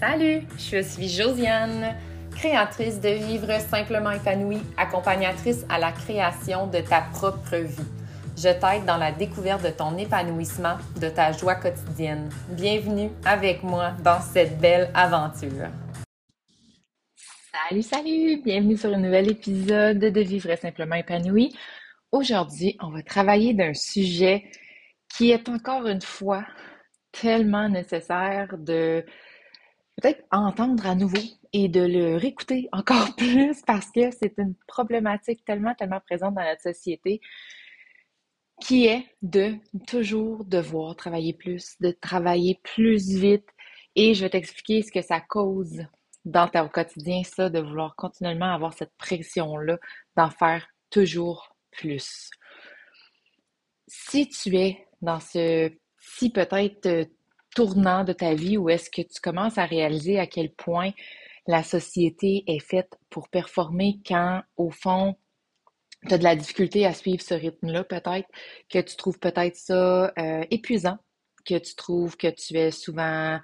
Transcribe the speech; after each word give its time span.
Salut, 0.00 0.42
je 0.58 0.82
suis 0.82 1.08
Josiane, 1.08 1.94
créatrice 2.32 3.00
de 3.00 3.10
Vivre 3.10 3.60
simplement 3.60 4.10
épanouie, 4.10 4.60
accompagnatrice 4.76 5.64
à 5.68 5.78
la 5.78 5.92
création 5.92 6.66
de 6.66 6.80
ta 6.80 7.02
propre 7.12 7.56
vie. 7.56 7.86
Je 8.36 8.48
t'aide 8.48 8.84
dans 8.86 8.96
la 8.96 9.12
découverte 9.12 9.62
de 9.62 9.70
ton 9.70 9.96
épanouissement, 9.96 10.78
de 11.00 11.08
ta 11.08 11.30
joie 11.30 11.54
quotidienne. 11.54 12.28
Bienvenue 12.50 13.10
avec 13.24 13.62
moi 13.62 13.92
dans 14.02 14.20
cette 14.20 14.58
belle 14.58 14.90
aventure. 14.94 15.68
Salut, 17.52 17.82
salut! 17.82 18.42
Bienvenue 18.42 18.76
sur 18.76 18.92
un 18.92 18.98
nouvel 18.98 19.30
épisode 19.30 20.00
de 20.00 20.20
Vivre 20.20 20.56
simplement 20.56 20.96
épanoui. 20.96 21.56
Aujourd'hui, 22.10 22.76
on 22.82 22.90
va 22.90 23.02
travailler 23.02 23.54
d'un 23.54 23.74
sujet 23.74 24.44
qui 25.16 25.30
est 25.30 25.48
encore 25.48 25.86
une 25.86 26.02
fois 26.02 26.44
tellement 27.12 27.68
nécessaire 27.68 28.56
de 28.58 29.04
peut-être 29.96 30.24
entendre 30.30 30.86
à 30.86 30.94
nouveau 30.94 31.20
et 31.52 31.68
de 31.68 31.80
le 31.80 32.16
réécouter 32.16 32.68
encore 32.72 33.14
plus 33.16 33.62
parce 33.62 33.90
que 33.90 34.10
c'est 34.10 34.34
une 34.38 34.54
problématique 34.66 35.44
tellement, 35.44 35.74
tellement 35.74 36.00
présente 36.00 36.34
dans 36.34 36.42
notre 36.42 36.62
société 36.62 37.20
qui 38.60 38.86
est 38.86 39.06
de 39.22 39.54
toujours 39.86 40.44
devoir 40.44 40.94
travailler 40.96 41.32
plus, 41.32 41.74
de 41.80 41.90
travailler 41.90 42.60
plus 42.62 43.08
vite. 43.16 43.48
Et 43.96 44.14
je 44.14 44.22
vais 44.22 44.30
t'expliquer 44.30 44.82
ce 44.82 44.92
que 44.92 45.02
ça 45.02 45.20
cause 45.20 45.84
dans 46.24 46.48
ton 46.48 46.68
quotidien, 46.68 47.22
ça, 47.24 47.50
de 47.50 47.60
vouloir 47.60 47.94
continuellement 47.96 48.52
avoir 48.52 48.72
cette 48.72 48.94
pression-là 48.96 49.78
d'en 50.16 50.30
faire 50.30 50.66
toujours 50.90 51.56
plus. 51.70 52.30
Si 53.86 54.28
tu 54.28 54.56
es 54.56 54.86
dans 55.02 55.20
ce 55.20 55.70
si 55.98 56.30
peut-être 56.30 57.08
tournant 57.54 58.04
de 58.04 58.12
ta 58.12 58.34
vie 58.34 58.58
où 58.58 58.68
est-ce 58.68 58.90
que 58.90 59.02
tu 59.02 59.20
commences 59.20 59.58
à 59.58 59.64
réaliser 59.64 60.18
à 60.18 60.26
quel 60.26 60.52
point 60.52 60.90
la 61.46 61.62
société 61.62 62.44
est 62.46 62.60
faite 62.60 62.98
pour 63.10 63.28
performer 63.28 64.00
quand, 64.06 64.42
au 64.56 64.70
fond, 64.70 65.16
tu 66.06 66.14
as 66.14 66.18
de 66.18 66.24
la 66.24 66.36
difficulté 66.36 66.86
à 66.86 66.92
suivre 66.92 67.22
ce 67.22 67.34
rythme-là, 67.34 67.84
peut-être, 67.84 68.28
que 68.70 68.78
tu 68.80 68.96
trouves 68.96 69.18
peut-être 69.18 69.56
ça 69.56 70.12
euh, 70.18 70.44
épuisant, 70.50 70.98
que 71.44 71.58
tu 71.58 71.74
trouves 71.74 72.16
que 72.16 72.28
tu 72.28 72.56
es 72.56 72.70
souvent 72.70 73.40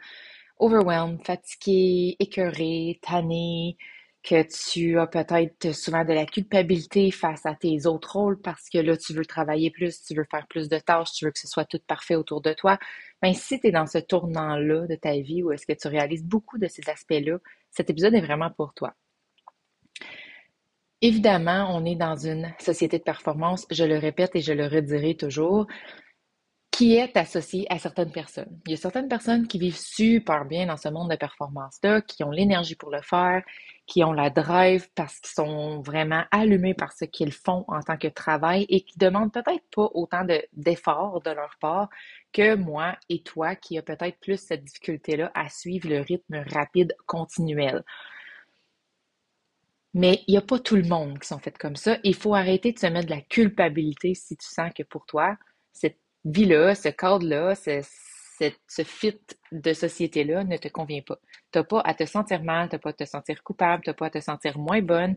overwhelmed, 0.58 1.24
fatigué, 1.24 2.16
écœuré, 2.18 2.98
tanné, 3.02 3.76
que 4.22 4.42
tu 4.70 4.98
as 4.98 5.06
peut-être 5.06 5.74
souvent 5.74 6.04
de 6.04 6.12
la 6.12 6.26
culpabilité 6.26 7.10
face 7.10 7.46
à 7.46 7.54
tes 7.54 7.86
autres 7.86 8.16
rôles 8.16 8.40
parce 8.40 8.68
que 8.68 8.78
là, 8.78 8.96
tu 8.96 9.14
veux 9.14 9.24
travailler 9.24 9.70
plus, 9.70 10.02
tu 10.02 10.14
veux 10.14 10.26
faire 10.30 10.46
plus 10.46 10.68
de 10.68 10.78
tâches, 10.78 11.12
tu 11.12 11.24
veux 11.24 11.30
que 11.30 11.38
ce 11.38 11.48
soit 11.48 11.64
tout 11.64 11.80
parfait 11.86 12.16
autour 12.16 12.42
de 12.42 12.52
toi. 12.52 12.78
Ben, 13.22 13.34
si 13.34 13.60
tu 13.60 13.68
es 13.68 13.70
dans 13.70 13.86
ce 13.86 13.98
tournant-là 13.98 14.86
de 14.86 14.94
ta 14.94 15.12
vie 15.12 15.42
où 15.42 15.52
est-ce 15.52 15.66
que 15.66 15.72
tu 15.72 15.88
réalises 15.88 16.24
beaucoup 16.24 16.58
de 16.58 16.68
ces 16.68 16.88
aspects-là, 16.88 17.38
cet 17.70 17.90
épisode 17.90 18.14
est 18.14 18.20
vraiment 18.20 18.50
pour 18.50 18.72
toi. 18.74 18.94
Évidemment, 21.02 21.74
on 21.74 21.84
est 21.84 21.96
dans 21.96 22.16
une 22.16 22.52
société 22.58 22.98
de 22.98 23.04
performance, 23.04 23.66
je 23.70 23.84
le 23.84 23.98
répète 23.98 24.36
et 24.36 24.40
je 24.40 24.52
le 24.52 24.66
redirai 24.66 25.16
toujours 25.16 25.66
qui 26.70 26.96
est 26.96 27.14
associé 27.18 27.66
à 27.68 27.78
certaines 27.78 28.10
personnes. 28.10 28.58
Il 28.66 28.70
y 28.70 28.74
a 28.74 28.78
certaines 28.78 29.08
personnes 29.08 29.46
qui 29.46 29.58
vivent 29.58 29.76
super 29.76 30.46
bien 30.46 30.64
dans 30.64 30.78
ce 30.78 30.88
monde 30.88 31.10
de 31.10 31.16
performance-là, 31.16 32.00
qui 32.00 32.24
ont 32.24 32.30
l'énergie 32.30 32.74
pour 32.74 32.90
le 32.90 33.02
faire, 33.02 33.42
qui 33.86 34.02
ont 34.02 34.12
la 34.12 34.30
drive 34.30 34.88
parce 34.94 35.18
qu'ils 35.20 35.34
sont 35.34 35.82
vraiment 35.82 36.22
allumés 36.30 36.72
par 36.72 36.92
ce 36.92 37.04
qu'ils 37.04 37.32
font 37.32 37.66
en 37.68 37.80
tant 37.80 37.98
que 37.98 38.08
travail 38.08 38.64
et 38.70 38.82
qui 38.82 38.98
demandent 38.98 39.30
peut-être 39.30 39.64
pas 39.74 39.90
autant 39.92 40.24
d'efforts 40.54 41.20
de, 41.20 41.30
leur 41.30 41.56
part 41.60 41.90
que 42.32 42.54
moi 42.54 42.96
et 43.08 43.22
toi 43.22 43.54
qui 43.56 43.78
a 43.78 43.82
peut-être 43.82 44.18
plus 44.20 44.40
cette 44.40 44.64
difficulté-là 44.64 45.30
à 45.34 45.48
suivre 45.48 45.88
le 45.88 46.00
rythme 46.00 46.44
rapide 46.52 46.94
continuel. 47.06 47.84
Mais 49.94 50.22
il 50.28 50.32
n'y 50.32 50.38
a 50.38 50.42
pas 50.42 50.58
tout 50.58 50.76
le 50.76 50.84
monde 50.84 51.18
qui 51.18 51.26
sont 51.28 51.38
faits 51.40 51.58
comme 51.58 51.76
ça. 51.76 51.98
Il 52.04 52.14
faut 52.14 52.34
arrêter 52.34 52.72
de 52.72 52.78
se 52.78 52.86
mettre 52.86 53.06
de 53.06 53.14
la 53.14 53.22
culpabilité 53.22 54.14
si 54.14 54.36
tu 54.36 54.46
sens 54.46 54.72
que 54.74 54.84
pour 54.84 55.04
toi, 55.06 55.36
c'est 55.72 55.98
vie-là, 56.24 56.74
ce 56.74 56.88
cadre-là, 56.90 57.54
ce, 57.56 57.82
ce 58.68 58.84
fit 58.84 59.18
de 59.52 59.72
société-là 59.72 60.44
ne 60.44 60.56
te 60.56 60.68
convient 60.68 61.02
pas. 61.02 61.18
Tu 61.52 61.58
n'as 61.58 61.64
pas 61.64 61.80
à 61.80 61.94
te 61.94 62.04
sentir 62.06 62.42
mal, 62.42 62.68
tu 62.68 62.76
n'as 62.76 62.78
pas 62.78 62.90
à 62.90 62.94
te 62.94 63.04
sentir 63.04 63.42
coupable, 63.42 63.82
tu 63.82 63.90
n'as 63.90 63.94
pas 63.94 64.06
à 64.06 64.10
te 64.10 64.20
sentir 64.20 64.58
moins 64.58 64.82
bonne, 64.82 65.16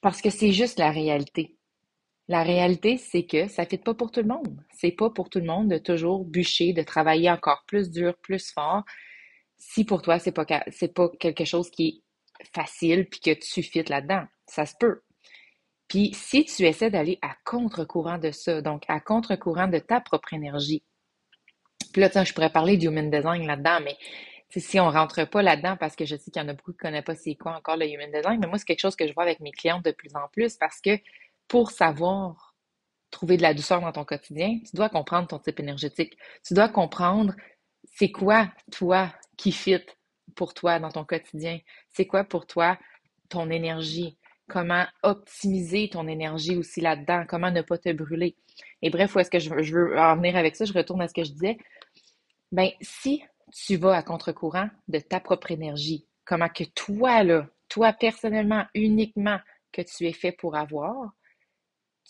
parce 0.00 0.22
que 0.22 0.30
c'est 0.30 0.52
juste 0.52 0.78
la 0.78 0.90
réalité. 0.90 1.57
La 2.28 2.42
réalité, 2.42 2.98
c'est 2.98 3.24
que 3.24 3.48
ça 3.48 3.62
ne 3.64 3.68
fit 3.68 3.78
pas 3.78 3.94
pour 3.94 4.10
tout 4.10 4.20
le 4.20 4.28
monde. 4.28 4.62
C'est 4.70 4.92
pas 4.92 5.08
pour 5.08 5.30
tout 5.30 5.38
le 5.38 5.46
monde 5.46 5.68
de 5.68 5.78
toujours 5.78 6.26
bûcher, 6.26 6.74
de 6.74 6.82
travailler 6.82 7.30
encore 7.30 7.64
plus 7.66 7.90
dur, 7.90 8.14
plus 8.18 8.52
fort. 8.52 8.84
Si 9.56 9.84
pour 9.84 10.02
toi, 10.02 10.18
c'est 10.18 10.32
pas, 10.32 10.44
pas 10.44 11.08
quelque 11.18 11.44
chose 11.46 11.70
qui 11.70 11.88
est 11.88 12.46
facile 12.54 13.08
puis 13.08 13.20
que 13.20 13.32
tu 13.32 13.62
fites 13.62 13.88
là-dedans, 13.88 14.24
ça 14.46 14.66
se 14.66 14.74
peut. 14.78 15.00
Puis 15.88 16.12
si 16.12 16.44
tu 16.44 16.66
essaies 16.66 16.90
d'aller 16.90 17.18
à 17.22 17.34
contre-courant 17.44 18.18
de 18.18 18.30
ça, 18.30 18.60
donc 18.60 18.84
à 18.88 19.00
contre-courant 19.00 19.68
de 19.68 19.78
ta 19.78 20.00
propre 20.00 20.34
énergie, 20.34 20.82
puis 21.92 22.02
là, 22.02 22.24
je 22.24 22.32
pourrais 22.34 22.52
parler 22.52 22.76
du 22.76 22.86
human 22.88 23.10
design 23.10 23.46
là-dedans, 23.46 23.80
mais 23.82 23.96
si 24.54 24.78
on 24.78 24.90
rentre 24.90 25.24
pas 25.24 25.42
là-dedans, 25.42 25.76
parce 25.78 25.96
que 25.96 26.04
je 26.04 26.16
sais 26.16 26.30
qu'il 26.30 26.42
y 26.42 26.44
en 26.44 26.48
a 26.48 26.52
beaucoup 26.52 26.72
qui 26.72 26.78
ne 26.78 26.90
connaissent 26.90 27.04
pas 27.04 27.14
c'est 27.14 27.34
quoi 27.34 27.56
encore 27.56 27.76
le 27.76 27.86
human 27.86 28.10
design, 28.12 28.38
mais 28.40 28.46
moi, 28.46 28.58
c'est 28.58 28.66
quelque 28.66 28.80
chose 28.80 28.96
que 28.96 29.06
je 29.06 29.14
vois 29.14 29.22
avec 29.22 29.40
mes 29.40 29.52
clientes 29.52 29.84
de 29.84 29.92
plus 29.92 30.14
en 30.14 30.28
plus 30.28 30.56
parce 30.56 30.80
que 30.80 30.90
pour 31.48 31.70
savoir 31.70 32.54
trouver 33.10 33.38
de 33.38 33.42
la 33.42 33.54
douceur 33.54 33.80
dans 33.80 33.92
ton 33.92 34.04
quotidien, 34.04 34.58
tu 34.68 34.76
dois 34.76 34.90
comprendre 34.90 35.28
ton 35.28 35.38
type 35.38 35.60
énergétique. 35.60 36.18
Tu 36.46 36.54
dois 36.54 36.68
comprendre 36.68 37.34
c'est 37.94 38.10
quoi, 38.10 38.48
toi, 38.70 39.12
qui 39.36 39.50
fit 39.50 39.84
pour 40.34 40.54
toi 40.54 40.78
dans 40.78 40.90
ton 40.90 41.04
quotidien. 41.04 41.58
C'est 41.88 42.06
quoi 42.06 42.24
pour 42.24 42.46
toi 42.46 42.78
ton 43.28 43.50
énergie? 43.50 44.18
Comment 44.48 44.86
optimiser 45.02 45.90
ton 45.90 46.06
énergie 46.06 46.56
aussi 46.56 46.80
là-dedans, 46.80 47.24
comment 47.28 47.50
ne 47.50 47.60
pas 47.60 47.76
te 47.76 47.92
brûler? 47.92 48.36
Et 48.80 48.90
bref, 48.90 49.14
où 49.14 49.18
est-ce 49.18 49.30
que 49.30 49.38
je 49.38 49.50
veux, 49.50 49.98
en 49.98 50.16
venir 50.16 50.36
avec 50.36 50.56
ça? 50.56 50.64
Je 50.64 50.72
retourne 50.72 51.02
à 51.02 51.08
ce 51.08 51.14
que 51.14 51.24
je 51.24 51.32
disais. 51.32 51.58
Ben, 52.50 52.70
si 52.80 53.22
tu 53.52 53.76
vas 53.76 53.94
à 53.94 54.02
contre-courant 54.02 54.68
de 54.88 54.98
ta 54.98 55.20
propre 55.20 55.50
énergie, 55.50 56.06
comment 56.24 56.48
que 56.48 56.64
toi, 56.64 57.22
là, 57.24 57.46
toi 57.68 57.92
personnellement, 57.92 58.64
uniquement, 58.74 59.38
que 59.70 59.82
tu 59.82 60.06
es 60.06 60.12
fait 60.12 60.32
pour 60.32 60.56
avoir, 60.56 61.12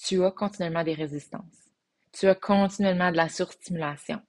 tu 0.02 0.24
as 0.24 0.30
continuellement 0.30 0.84
des 0.84 0.94
résistances. 0.94 1.72
Tu 2.12 2.26
as 2.26 2.34
continuellement 2.34 3.10
de 3.10 3.16
la 3.16 3.28
surstimulation. 3.28 4.20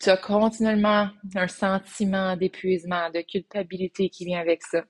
Tu 0.00 0.10
as 0.10 0.16
continuellement 0.16 1.08
un 1.34 1.48
sentiment 1.48 2.36
d'épuisement, 2.36 3.10
de 3.10 3.20
culpabilité 3.20 4.10
qui 4.10 4.24
vient 4.24 4.40
avec 4.40 4.62
ça. 4.62 4.84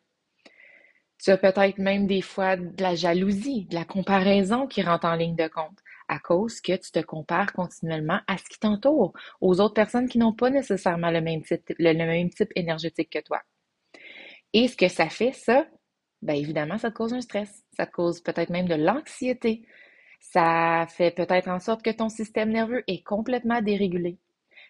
Tu 1.18 1.30
as 1.30 1.38
peut-être 1.38 1.78
même 1.78 2.06
des 2.06 2.22
fois 2.22 2.56
de 2.56 2.82
la 2.82 2.94
jalousie, 2.94 3.66
de 3.66 3.74
la 3.74 3.84
comparaison 3.84 4.66
qui 4.66 4.82
rentre 4.82 5.06
en 5.06 5.14
ligne 5.14 5.34
de 5.34 5.48
compte 5.48 5.78
à 6.08 6.18
cause 6.18 6.60
que 6.60 6.76
tu 6.76 6.90
te 6.90 7.00
compares 7.00 7.52
continuellement 7.52 8.20
à 8.26 8.38
ce 8.38 8.44
qui 8.44 8.58
t'entoure, 8.58 9.12
aux 9.40 9.60
autres 9.60 9.74
personnes 9.74 10.08
qui 10.08 10.18
n'ont 10.18 10.32
pas 10.32 10.50
nécessairement 10.50 11.10
le 11.10 11.20
même 11.20 11.42
type, 11.42 11.72
le, 11.78 11.92
même 11.92 12.30
type 12.30 12.50
énergétique 12.54 13.10
que 13.10 13.18
toi. 13.20 13.42
Et 14.52 14.68
ce 14.68 14.76
que 14.76 14.88
ça 14.88 15.08
fait, 15.08 15.32
ça, 15.32 15.66
bien 16.22 16.34
évidemment, 16.34 16.78
ça 16.78 16.90
te 16.90 16.96
cause 16.96 17.14
un 17.14 17.20
stress. 17.20 17.64
Ça 17.76 17.86
te 17.86 17.92
cause 17.92 18.20
peut-être 18.20 18.50
même 18.50 18.68
de 18.68 18.74
l'anxiété. 18.74 19.62
Ça 20.20 20.86
fait 20.88 21.10
peut-être 21.12 21.48
en 21.48 21.60
sorte 21.60 21.82
que 21.82 21.90
ton 21.90 22.08
système 22.08 22.50
nerveux 22.50 22.82
est 22.86 23.02
complètement 23.04 23.62
dérégulé. 23.62 24.18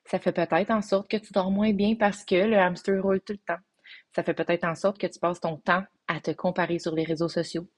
Ça 0.05 0.19
fait 0.19 0.33
peut-être 0.33 0.71
en 0.71 0.83
sorte 0.83 1.11
que 1.11 1.17
tu 1.17 1.33
dors 1.33 1.51
moins 1.51 1.73
bien 1.73 1.95
parce 1.95 2.25
que 2.25 2.37
le 2.37 2.59
hamster 2.59 3.03
roule 3.03 3.21
tout 3.21 3.33
le 3.33 3.39
temps. 3.39 3.63
Ça 4.15 4.23
fait 4.23 4.35
peut-être 4.35 4.65
en 4.65 4.75
sorte 4.75 4.99
que 4.99 5.07
tu 5.07 5.19
passes 5.19 5.41
ton 5.41 5.57
temps 5.57 5.85
à 6.07 6.21
te 6.21 6.31
comparer 6.31 6.79
sur 6.79 6.95
les 6.95 7.05
réseaux 7.05 7.29
sociaux, 7.29 7.69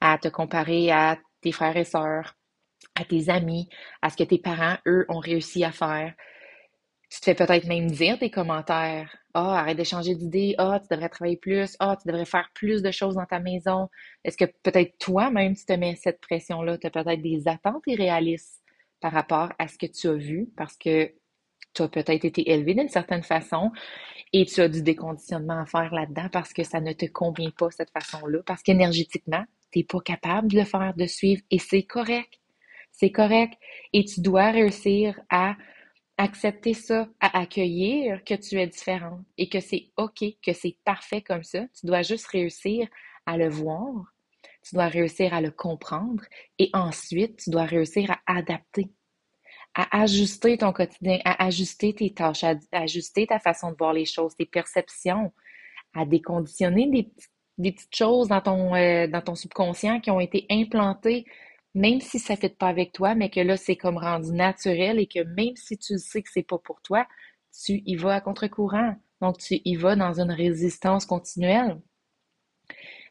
à 0.00 0.18
te 0.18 0.28
comparer 0.28 0.90
à 0.90 1.18
tes 1.40 1.52
frères 1.52 1.76
et 1.76 1.84
sœurs, 1.84 2.34
à 2.94 3.04
tes 3.04 3.28
amis, 3.28 3.68
à 4.02 4.10
ce 4.10 4.16
que 4.16 4.24
tes 4.24 4.38
parents, 4.38 4.76
eux, 4.86 5.04
ont 5.08 5.18
réussi 5.18 5.64
à 5.64 5.72
faire. 5.72 6.14
Tu 7.08 7.20
te 7.20 7.24
fais 7.24 7.34
peut-être 7.34 7.66
même 7.66 7.90
dire 7.90 8.18
des 8.18 8.30
commentaires. 8.30 9.16
Ah, 9.32 9.60
arrête 9.60 9.78
de 9.78 9.84
changer 9.84 10.14
d'idée. 10.14 10.54
Ah, 10.58 10.80
tu 10.80 10.88
devrais 10.92 11.08
travailler 11.08 11.36
plus. 11.36 11.76
Ah, 11.78 11.96
tu 12.00 12.08
devrais 12.08 12.24
faire 12.24 12.50
plus 12.54 12.82
de 12.82 12.90
choses 12.90 13.14
dans 13.14 13.26
ta 13.26 13.38
maison. 13.38 13.88
Est-ce 14.24 14.36
que 14.36 14.44
peut-être 14.44 14.98
toi-même, 14.98 15.54
tu 15.54 15.64
te 15.64 15.72
mets 15.72 15.94
cette 15.96 16.20
pression-là? 16.20 16.78
Tu 16.78 16.86
as 16.86 16.90
peut-être 16.90 17.22
des 17.22 17.46
attentes 17.46 17.82
irréalistes 17.86 18.62
par 19.00 19.12
rapport 19.12 19.52
à 19.58 19.68
ce 19.68 19.78
que 19.78 19.86
tu 19.86 20.08
as 20.08 20.14
vu 20.14 20.48
parce 20.56 20.76
que 20.76 21.12
tu 21.74 21.82
as 21.82 21.88
peut-être 21.88 22.24
été 22.24 22.50
élevé 22.50 22.74
d'une 22.74 22.88
certaine 22.88 23.22
façon 23.22 23.70
et 24.32 24.46
tu 24.46 24.60
as 24.60 24.68
du 24.68 24.82
déconditionnement 24.82 25.60
à 25.60 25.66
faire 25.66 25.94
là-dedans 25.94 26.28
parce 26.32 26.52
que 26.52 26.64
ça 26.64 26.80
ne 26.80 26.92
te 26.92 27.06
convient 27.06 27.50
pas 27.50 27.70
cette 27.70 27.90
façon-là, 27.90 28.40
parce 28.46 28.62
qu'énergétiquement, 28.62 29.44
tu 29.70 29.80
n'es 29.80 29.84
pas 29.84 30.00
capable 30.00 30.48
de 30.48 30.58
le 30.58 30.64
faire, 30.64 30.94
de 30.96 31.06
suivre, 31.06 31.42
et 31.50 31.58
c'est 31.58 31.82
correct. 31.82 32.40
C'est 32.92 33.10
correct. 33.10 33.54
Et 33.92 34.04
tu 34.04 34.20
dois 34.22 34.50
réussir 34.50 35.20
à 35.30 35.54
accepter 36.18 36.74
ça, 36.74 37.08
à 37.20 37.40
accueillir 37.40 38.24
que 38.24 38.34
tu 38.34 38.58
es 38.58 38.66
différent 38.66 39.20
et 39.36 39.48
que 39.48 39.60
c'est 39.60 39.90
OK, 39.96 40.24
que 40.42 40.52
c'est 40.52 40.76
parfait 40.84 41.22
comme 41.22 41.42
ça. 41.42 41.66
Tu 41.78 41.86
dois 41.86 42.02
juste 42.02 42.26
réussir 42.28 42.88
à 43.26 43.36
le 43.36 43.48
voir, 43.48 44.12
tu 44.62 44.74
dois 44.74 44.88
réussir 44.88 45.34
à 45.34 45.40
le 45.40 45.50
comprendre 45.50 46.24
et 46.58 46.70
ensuite, 46.72 47.36
tu 47.36 47.50
dois 47.50 47.64
réussir 47.64 48.10
à 48.10 48.20
adapter 48.38 48.90
à 49.76 50.00
ajuster 50.00 50.56
ton 50.56 50.72
quotidien, 50.72 51.18
à 51.24 51.44
ajuster 51.44 51.92
tes 51.92 52.12
tâches, 52.12 52.44
à, 52.44 52.54
ajuster 52.72 53.26
ta 53.26 53.38
façon 53.38 53.70
de 53.70 53.76
voir 53.76 53.92
les 53.92 54.06
choses, 54.06 54.34
tes 54.34 54.46
perceptions, 54.46 55.32
à 55.94 56.06
déconditionner 56.06 56.86
des, 56.88 57.12
des 57.58 57.72
petites 57.72 57.94
choses 57.94 58.28
dans 58.28 58.40
ton, 58.40 58.74
euh, 58.74 59.06
dans 59.06 59.20
ton 59.20 59.34
subconscient 59.34 60.00
qui 60.00 60.10
ont 60.10 60.20
été 60.20 60.46
implantées, 60.50 61.26
même 61.76 62.00
si 62.00 62.18
ça 62.18 62.34
ne 62.34 62.38
fait 62.38 62.56
pas 62.56 62.68
avec 62.68 62.92
toi, 62.92 63.14
mais 63.14 63.28
que 63.28 63.38
là, 63.40 63.58
c'est 63.58 63.76
comme 63.76 63.98
rendu 63.98 64.32
naturel 64.32 64.98
et 64.98 65.06
que 65.06 65.22
même 65.22 65.54
si 65.56 65.76
tu 65.76 65.98
sais 65.98 66.22
que 66.22 66.30
c'est 66.32 66.42
pas 66.42 66.56
pour 66.56 66.80
toi, 66.80 67.06
tu 67.52 67.82
y 67.84 67.96
vas 67.96 68.14
à 68.14 68.20
contre-courant. 68.22 68.96
Donc, 69.20 69.36
tu 69.36 69.60
y 69.62 69.76
vas 69.76 69.94
dans 69.94 70.18
une 70.18 70.32
résistance 70.32 71.04
continuelle. 71.04 71.78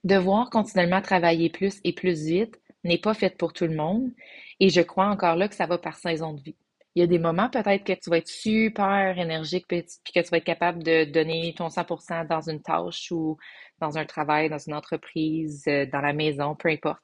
Devoir 0.03 0.49
continuellement 0.49 1.01
travailler 1.01 1.51
plus 1.51 1.79
et 1.83 1.93
plus 1.93 2.25
vite 2.25 2.59
n'est 2.83 2.97
pas 2.97 3.13
fait 3.13 3.37
pour 3.37 3.53
tout 3.53 3.67
le 3.67 3.75
monde. 3.75 4.11
Et 4.59 4.69
je 4.69 4.81
crois 4.81 5.09
encore 5.09 5.35
là 5.35 5.47
que 5.47 5.55
ça 5.55 5.67
va 5.67 5.77
par 5.77 5.97
saison 5.97 6.33
de 6.33 6.41
vie. 6.41 6.57
Il 6.95 7.01
y 7.01 7.03
a 7.03 7.07
des 7.07 7.19
moments 7.19 7.51
peut-être 7.51 7.83
que 7.83 7.93
tu 7.93 8.09
vas 8.09 8.17
être 8.17 8.27
super 8.27 9.19
énergique 9.19 9.65
puis 9.67 9.83
que 9.83 10.19
tu 10.21 10.29
vas 10.29 10.37
être 10.37 10.43
capable 10.43 10.81
de 10.81 11.03
donner 11.03 11.53
ton 11.55 11.67
100% 11.67 12.27
dans 12.27 12.49
une 12.49 12.63
tâche 12.63 13.11
ou 13.11 13.37
dans 13.79 13.99
un 13.99 14.05
travail, 14.05 14.49
dans 14.49 14.57
une 14.57 14.73
entreprise, 14.73 15.65
euh, 15.67 15.85
dans 15.85 16.01
la 16.01 16.13
maison, 16.13 16.55
peu 16.55 16.69
importe. 16.69 17.01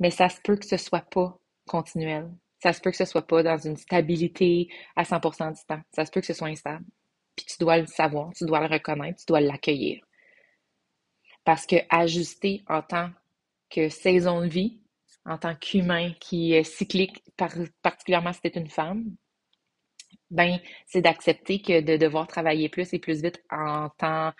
Mais 0.00 0.10
ça 0.10 0.28
se 0.28 0.40
peut 0.40 0.56
que 0.56 0.66
ce 0.66 0.76
soit 0.76 1.08
pas 1.10 1.38
continuel. 1.66 2.30
Ça 2.62 2.72
se 2.72 2.80
peut 2.80 2.90
que 2.90 2.96
ce 2.96 3.04
soit 3.04 3.26
pas 3.26 3.42
dans 3.42 3.58
une 3.58 3.76
stabilité 3.76 4.68
à 4.96 5.04
100% 5.04 5.52
du 5.52 5.64
temps. 5.66 5.80
Ça 5.94 6.04
se 6.04 6.10
peut 6.10 6.20
que 6.20 6.26
ce 6.26 6.34
soit 6.34 6.48
instable. 6.48 6.84
Puis 7.36 7.46
tu 7.46 7.56
dois 7.60 7.78
le 7.78 7.86
savoir, 7.86 8.32
tu 8.34 8.44
dois 8.44 8.60
le 8.60 8.72
reconnaître, 8.72 9.20
tu 9.20 9.26
dois 9.26 9.40
l'accueillir. 9.40 10.04
Parce 11.44 11.66
que 11.66 11.76
ajuster 11.88 12.62
en 12.68 12.82
tant 12.82 13.10
que 13.70 13.88
saison 13.88 14.40
de 14.40 14.48
vie, 14.48 14.80
en 15.24 15.38
tant 15.38 15.54
qu'humain 15.54 16.12
qui 16.20 16.52
est 16.52 16.64
cyclique, 16.64 17.22
particulièrement 17.82 18.32
si 18.32 18.40
tu 18.40 18.48
es 18.48 18.60
une 18.60 18.68
femme, 18.68 19.04
ben, 20.30 20.58
c'est 20.86 21.00
d'accepter 21.00 21.60
que 21.60 21.80
de 21.80 21.96
devoir 21.96 22.26
travailler 22.26 22.68
plus 22.68 22.92
et 22.92 22.98
plus 22.98 23.22
vite 23.22 23.42
en 23.50 23.88
temps 23.90 24.32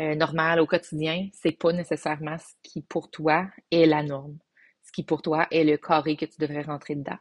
euh, 0.00 0.14
normal 0.14 0.60
au 0.60 0.66
quotidien, 0.66 1.28
c'est 1.32 1.56
pas 1.58 1.72
nécessairement 1.72 2.38
ce 2.38 2.54
qui 2.62 2.82
pour 2.82 3.10
toi 3.10 3.48
est 3.70 3.86
la 3.86 4.02
norme, 4.02 4.38
qui 4.92 5.02
pour 5.02 5.22
toi 5.22 5.46
est 5.50 5.64
le 5.64 5.76
carré 5.76 6.16
que 6.16 6.26
tu 6.26 6.36
devrais 6.38 6.62
rentrer 6.62 6.94
dedans. 6.94 7.18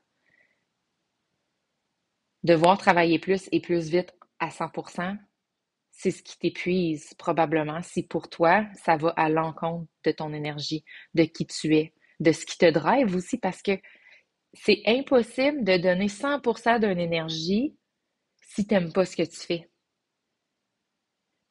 Devoir 2.44 2.78
travailler 2.78 3.20
plus 3.20 3.48
et 3.52 3.62
plus 3.62 3.90
vite 3.90 4.14
à 4.40 4.50
100%, 4.50 5.18
c'est 5.92 6.12
ce 6.12 6.24
qui 6.24 6.38
t'épuise 6.40 7.14
probablement 7.16 7.82
si 7.84 8.04
pour 8.04 8.30
toi, 8.30 8.66
ça 8.74 8.98
va 8.98 9.10
à 9.10 9.30
l'encontre 9.30 9.88
de 10.04 10.12
ton 10.12 10.34
énergie, 10.34 10.84
de 11.14 11.24
qui 11.24 11.46
tu 11.46 11.76
es, 11.76 11.94
de 12.20 12.32
ce 12.32 12.46
qui 12.46 12.58
te 12.58 12.70
drive 12.70 13.16
aussi 13.16 13.38
parce 13.38 13.62
que 13.62 13.80
c'est 14.54 14.82
impossible 14.86 15.64
de 15.64 15.78
donner 15.78 16.08
100% 16.08 16.80
d'une 16.80 17.00
énergie 17.00 17.76
si 18.42 18.66
tu 18.66 18.74
n'aimes 18.74 18.92
pas 18.92 19.06
ce 19.06 19.16
que 19.16 19.24
tu 19.24 19.40
fais. 19.40 19.70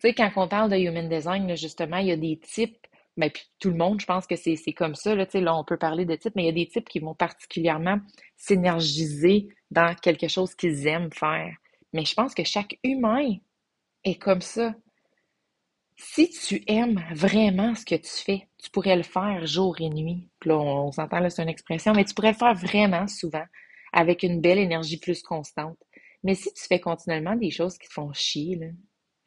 Tu 0.00 0.08
sais, 0.08 0.14
quand 0.14 0.30
on 0.36 0.48
parle 0.48 0.70
de 0.70 0.76
human 0.76 1.08
design, 1.08 1.54
justement, 1.56 1.98
il 1.98 2.08
y 2.08 2.12
a 2.12 2.16
des 2.16 2.38
types, 2.38 2.86
ben, 3.20 3.30
puis 3.30 3.44
tout 3.58 3.70
le 3.70 3.76
monde, 3.76 4.00
je 4.00 4.06
pense 4.06 4.26
que 4.26 4.36
c'est 4.36 4.56
comme 4.72 4.94
ça, 4.94 5.14
on 5.34 5.64
peut 5.64 5.76
parler 5.76 6.06
de 6.06 6.14
types, 6.16 6.34
mais 6.36 6.44
il 6.44 6.46
y 6.46 6.48
a 6.48 6.52
des 6.52 6.66
types 6.66 6.88
qui 6.88 7.00
vont 7.00 7.14
particulièrement 7.14 7.98
s'énergiser 8.36 9.48
dans 9.70 9.94
quelque 9.94 10.26
chose 10.26 10.54
qu'ils 10.54 10.86
aiment 10.86 11.12
faire. 11.12 11.54
Mais 11.92 12.04
je 12.04 12.14
pense 12.14 12.34
que 12.34 12.44
chaque 12.44 12.78
humain 12.82 13.36
est 14.04 14.20
comme 14.20 14.40
ça. 14.40 14.74
Si 15.96 16.30
tu 16.30 16.62
aimes 16.66 17.04
vraiment 17.12 17.74
ce 17.74 17.84
que 17.84 17.94
tu 17.94 18.10
fais, 18.10 18.48
tu 18.56 18.70
pourrais 18.70 18.96
le 18.96 19.02
faire 19.02 19.44
jour 19.44 19.76
et 19.80 19.90
nuit. 19.90 20.30
Puis 20.40 20.48
là, 20.48 20.56
on, 20.56 20.90
s'entend, 20.90 21.20
là, 21.20 21.28
c'est 21.28 21.42
une 21.42 21.48
expression, 21.50 21.92
mais 21.92 22.06
tu 22.06 22.14
pourrais 22.14 22.32
le 22.32 22.38
faire 22.38 22.54
vraiment 22.54 23.06
souvent 23.06 23.44
avec 23.92 24.22
une 24.22 24.40
belle 24.40 24.58
énergie 24.58 24.98
plus 24.98 25.22
constante. 25.22 25.76
Mais 26.22 26.34
si 26.34 26.52
tu 26.54 26.64
fais 26.66 26.80
continuellement 26.80 27.36
des 27.36 27.50
choses 27.50 27.76
qui 27.76 27.88
te 27.88 27.92
font 27.92 28.12
chier, 28.14 28.58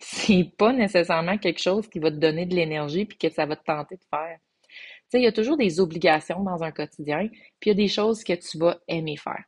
c'est 0.04 0.52
pas 0.58 0.74
nécessairement 0.74 1.38
quelque 1.38 1.62
chose 1.62 1.88
qui 1.88 2.00
va 2.00 2.12
te 2.12 2.18
donner 2.18 2.46
de 2.46 2.56
l'énergie 2.56 3.06
puis 3.06 3.18
que 3.18 3.30
ça 3.30 3.46
va 3.46 3.56
te 3.56 3.64
tenter 3.64 3.96
de 3.96 4.04
faire. 4.10 4.38
Tu 4.70 4.76
sais, 5.10 5.20
il 5.20 5.24
y 5.24 5.28
a 5.28 5.32
toujours 5.32 5.58
des 5.58 5.80
obligations 5.80 6.44
dans 6.44 6.64
un 6.64 6.72
quotidien, 6.72 7.28
puis 7.60 7.70
il 7.70 7.70
y 7.70 7.72
a 7.72 7.76
des 7.76 7.88
choses 7.88 8.24
que 8.24 8.34
tu 8.34 8.58
vas 8.58 8.80
aimer 8.88 9.18
faire 9.18 9.44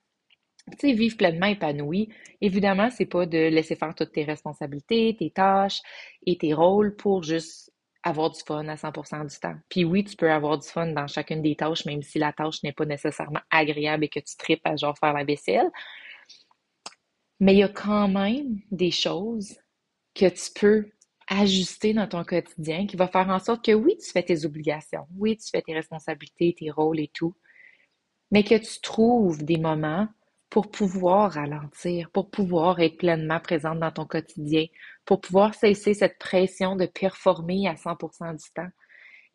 tu 0.71 0.89
sais, 0.89 0.93
vivre 0.93 1.15
pleinement 1.17 1.45
épanoui, 1.45 2.09
évidemment, 2.41 2.89
c'est 2.89 3.05
pas 3.05 3.25
de 3.25 3.37
laisser 3.37 3.75
faire 3.75 3.93
toutes 3.93 4.13
tes 4.13 4.23
responsabilités, 4.23 5.15
tes 5.17 5.29
tâches 5.29 5.81
et 6.25 6.37
tes 6.37 6.53
rôles 6.53 6.95
pour 6.95 7.23
juste 7.23 7.71
avoir 8.03 8.31
du 8.31 8.39
fun 8.41 8.67
à 8.67 8.75
100% 8.75 9.29
du 9.29 9.39
temps. 9.39 9.55
Puis 9.69 9.83
oui, 9.83 10.03
tu 10.03 10.15
peux 10.15 10.31
avoir 10.31 10.57
du 10.57 10.67
fun 10.67 10.87
dans 10.87 11.07
chacune 11.07 11.41
des 11.41 11.55
tâches, 11.55 11.85
même 11.85 12.01
si 12.01 12.19
la 12.19 12.33
tâche 12.33 12.63
n'est 12.63 12.73
pas 12.73 12.85
nécessairement 12.85 13.41
agréable 13.51 14.05
et 14.05 14.09
que 14.09 14.19
tu 14.19 14.35
tripes 14.37 14.65
à 14.65 14.75
genre 14.75 14.97
faire 14.97 15.13
la 15.13 15.23
vaisselle. 15.23 15.69
Mais 17.39 17.53
il 17.53 17.59
y 17.59 17.63
a 17.63 17.69
quand 17.69 18.07
même 18.07 18.59
des 18.71 18.91
choses 18.91 19.57
que 20.15 20.29
tu 20.29 20.51
peux 20.59 20.89
ajuster 21.27 21.93
dans 21.93 22.07
ton 22.07 22.23
quotidien 22.23 22.87
qui 22.87 22.95
va 22.95 23.07
faire 23.07 23.29
en 23.29 23.39
sorte 23.39 23.65
que 23.65 23.73
oui, 23.73 23.97
tu 23.97 24.11
fais 24.11 24.23
tes 24.23 24.45
obligations, 24.45 25.07
oui, 25.17 25.37
tu 25.37 25.49
fais 25.49 25.61
tes 25.61 25.73
responsabilités, 25.73 26.55
tes 26.57 26.71
rôles 26.71 26.99
et 26.99 27.11
tout, 27.13 27.35
mais 28.31 28.43
que 28.43 28.55
tu 28.55 28.79
trouves 28.81 29.43
des 29.43 29.57
moments 29.57 30.07
pour 30.49 30.71
pouvoir 30.71 31.33
ralentir, 31.33 32.09
pour 32.11 32.29
pouvoir 32.29 32.79
être 32.79 32.97
pleinement 32.97 33.39
présente 33.39 33.79
dans 33.79 33.91
ton 33.91 34.05
quotidien, 34.05 34.65
pour 35.03 35.19
pouvoir 35.19 35.53
cesser 35.53 35.93
cette 35.93 36.17
pression 36.17 36.75
de 36.75 36.85
performer 36.85 37.67
à 37.67 37.73
100% 37.73 38.35
du 38.35 38.51
temps 38.53 38.69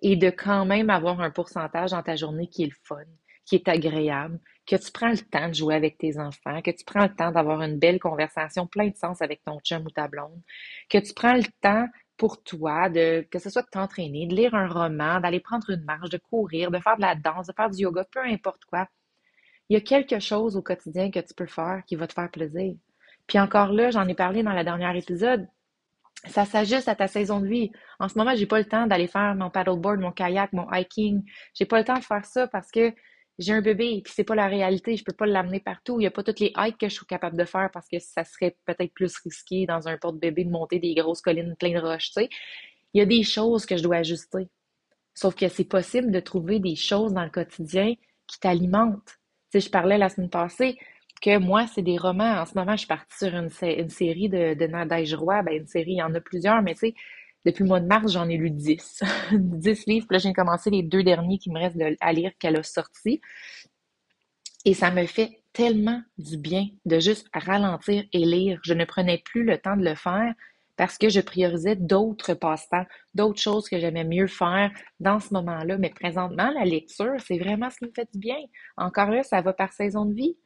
et 0.03 0.17
de 0.17 0.31
quand 0.31 0.65
même 0.65 0.88
avoir 0.88 1.21
un 1.21 1.31
pourcentage 1.31 1.91
dans 1.91 2.03
ta 2.03 2.17
journée 2.17 2.49
qui 2.49 2.62
est 2.62 2.67
le 2.67 2.77
fun, 2.85 2.97
qui 3.50 3.56
est 3.56 3.69
agréable, 3.69 4.38
que 4.67 4.76
tu 4.76 4.91
prends 4.93 5.11
le 5.11 5.19
temps 5.19 5.49
de 5.49 5.55
jouer 5.55 5.75
avec 5.75 5.99
tes 5.99 6.19
enfants, 6.19 6.62
que 6.62 6.70
tu 6.70 6.85
prends 6.85 7.02
le 7.02 7.14
temps 7.14 7.32
d'avoir 7.32 7.61
une 7.62 7.79
belle 7.79 7.99
conversation 7.99 8.67
plein 8.67 8.88
de 8.88 8.97
sens 8.97 9.20
avec 9.20 9.43
ton 9.44 9.58
chum 9.61 9.85
ou 9.85 9.91
ta 9.91 10.08
blonde, 10.08 10.41
que 10.88 10.99
tu 10.99 11.12
prends 11.12 11.35
le 11.35 11.44
temps 11.61 11.87
pour 12.17 12.43
toi, 12.43 12.88
de, 12.88 13.26
que 13.31 13.38
ce 13.38 13.50
soit 13.50 13.62
de 13.62 13.69
t'entraîner, 13.70 14.26
de 14.26 14.35
lire 14.35 14.55
un 14.55 14.69
roman, 14.69 15.20
d'aller 15.20 15.41
prendre 15.41 15.69
une 15.70 15.85
marche, 15.85 16.11
de 16.11 16.19
courir, 16.19 16.70
de 16.70 16.79
faire 16.79 16.97
de 16.97 17.02
la 17.02 17.14
danse, 17.14 17.49
de 17.49 17.52
faire 17.52 17.70
du 17.70 17.82
yoga, 17.82 18.05
peu 18.12 18.20
importe 18.25 18.64
quoi 18.64 18.87
il 19.70 19.75
y 19.75 19.76
a 19.76 19.81
quelque 19.81 20.19
chose 20.19 20.56
au 20.56 20.62
quotidien 20.62 21.12
que 21.12 21.20
tu 21.20 21.32
peux 21.32 21.46
faire 21.46 21.85
qui 21.87 21.94
va 21.94 22.08
te 22.08 22.12
faire 22.12 22.29
plaisir. 22.29 22.75
Puis 23.29 23.38
encore 23.38 23.73
là, 23.73 23.93
j'en 23.93 24.06
ai 24.08 24.14
parlé 24.14 24.43
dans 24.43 24.53
le 24.53 24.64
dernier 24.64 24.99
épisode, 24.99 25.46
ça 26.26 26.44
s'ajuste 26.44 26.88
à 26.88 26.96
ta 26.96 27.06
saison 27.06 27.41
de 27.41 27.46
vie. 27.46 27.70
En 28.00 28.08
ce 28.08 28.19
moment, 28.19 28.35
j'ai 28.35 28.46
pas 28.46 28.58
le 28.58 28.64
temps 28.64 28.88
d'aller 28.88 29.06
faire 29.06 29.35
mon 29.37 29.49
paddleboard, 29.49 30.00
mon 30.00 30.11
kayak, 30.11 30.53
mon 30.53 30.69
hiking. 30.73 31.23
J'ai 31.55 31.67
pas 31.67 31.79
le 31.79 31.85
temps 31.85 31.99
de 31.99 32.05
faire 32.05 32.26
ça 32.26 32.49
parce 32.49 32.70
que 32.73 32.93
j'ai 33.40 33.52
un 33.52 33.62
bébé 33.62 33.87
et 33.87 34.02
puis 34.02 34.12
c'est 34.14 34.25
pas 34.25 34.37
la 34.37 34.46
réalité. 34.46 34.96
Je 34.96 35.04
peux 35.04 35.12
pas 35.12 35.26
l'amener 35.26 35.60
partout. 35.60 35.98
Il 36.00 36.04
y 36.04 36.06
a 36.06 36.10
pas 36.10 36.22
toutes 36.22 36.40
les 36.40 36.52
hikes 36.56 36.78
que 36.78 36.88
je 36.88 36.94
suis 36.94 37.06
capable 37.06 37.37
de 37.37 37.44
faire 37.44 37.70
parce 37.72 37.88
que 37.88 37.98
ça 37.98 38.22
serait 38.25 38.56
peut-être 38.66 38.92
plus 38.94 39.16
risqué 39.19 39.66
dans 39.66 39.88
un 39.88 39.96
porte-bébé 39.96 40.44
de 40.44 40.50
monter 40.50 40.78
des 40.78 40.94
grosses 40.94 41.22
collines 41.22 41.56
pleines 41.58 41.75
de 41.75 41.81
roches, 41.81 42.12
tu 42.12 42.22
sais. 42.22 42.28
Il 42.94 42.98
y 42.98 43.02
a 43.02 43.06
des 43.06 43.22
choses 43.22 43.67
que 43.67 43.76
je 43.76 43.82
dois 43.82 43.96
ajuster. 43.96 44.48
Sauf 45.15 45.34
que 45.34 45.48
c'est 45.48 45.65
possible 45.65 46.12
de 46.12 46.20
trouver 46.20 46.60
des 46.60 46.76
choses 46.76 47.12
dans 47.12 47.24
le 47.24 47.31
quotidien 47.31 47.94
qui 48.26 48.38
t'alimentent 48.41 49.20
sais, 49.53 49.60
je 49.60 49.70
parlais 49.70 49.98
la 49.98 50.08
semaine 50.08 50.31
passée 50.31 50.79
que 51.20 51.38
moi, 51.38 51.67
c'est 51.67 51.82
des 51.82 51.98
romans. 51.98 52.41
En 52.41 52.46
ce 52.46 52.55
moment, 52.56 52.72
je 52.72 52.79
suis 52.79 52.86
partie 52.86 53.19
sur 53.19 53.34
une, 53.34 53.50
série 53.50 54.29
de, 54.29 54.55
de 54.55 54.67
Nadège 54.67 55.15
Roy. 55.15 55.43
Ben, 55.43 55.55
une 55.55 55.67
série, 55.67 55.93
il 55.93 55.98
y 55.98 56.03
en 56.03 56.15
a 56.15 56.20
plusieurs, 56.20 56.62
mais 56.62 56.72
tu 56.72 56.81
sais, 56.81 56.94
depuis 57.44 57.63
le 57.63 57.69
mois 57.69 57.81
de 57.81 57.87
mars, 57.87 58.13
j'en 58.13 58.29
ai 58.29 58.37
lu 58.37 58.51
10. 58.51 59.03
10 59.32 59.87
livres. 59.87 60.06
Puis 60.06 60.15
là, 60.15 60.19
j'ai 60.19 60.32
commencé 60.32 60.70
les 60.70 60.82
deux 60.82 61.03
derniers 61.03 61.39
qui 61.39 61.51
me 61.51 61.59
restent 61.59 61.79
à 62.01 62.13
lire 62.13 62.32
qu'elle 62.39 62.56
a 62.56 62.63
sortis. 62.63 63.20
Et 64.65 64.75
ça 64.75 64.91
me 64.91 65.06
fait 65.06 65.43
tellement 65.53 66.03
du 66.19 66.37
bien 66.37 66.69
de 66.85 67.01
juste 67.01 67.29
ralentir 67.32 68.05
et 68.13 68.19
lire. 68.19 68.61
Je 68.63 68.75
ne 68.75 68.85
prenais 68.85 69.19
plus 69.19 69.44
le 69.44 69.59
temps 69.59 69.77
de 69.77 69.85
le 69.85 69.94
faire 69.94 70.35
parce 70.77 70.97
que 70.97 71.09
je 71.09 71.20
priorisais 71.20 71.77
d'autres 71.77 72.35
passe-temps, 72.35 72.87
d'autres 73.15 73.41
choses 73.41 73.69
que 73.69 73.79
j'aimais 73.79 74.05
mieux 74.05 74.27
faire 74.27 74.70
dans 74.99 75.20
ce 75.20 75.35
moment-là. 75.35 75.77
Mais 75.77 75.91
présentement, 75.91 76.51
la 76.55 76.65
lecture, 76.65 77.17
c'est 77.27 77.39
vraiment 77.39 77.69
ce 77.70 77.79
qui 77.79 77.85
me 77.87 77.93
fait 77.94 78.09
du 78.13 78.19
bien. 78.19 78.39
Encore 78.77 79.11
là, 79.11 79.23
ça 79.23 79.41
va 79.43 79.53
par 79.53 79.73
saison 79.73 80.06
de 80.06 80.15
vie. 80.15 80.37